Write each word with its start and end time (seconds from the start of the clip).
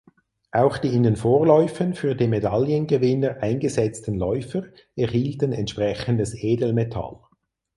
Auch 0.51 0.79
die 0.79 0.95
in 0.95 1.03
den 1.03 1.15
Vorläufen 1.15 1.93
für 1.93 2.15
die 2.15 2.27
Medaillengewinner 2.27 3.37
eingesetzten 3.43 4.15
Läufer 4.17 4.63
erhielten 4.95 5.51
entsprechendes 5.53 6.33
Edelmetall. 6.33 7.19